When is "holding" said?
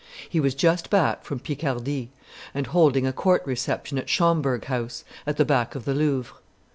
2.65-3.05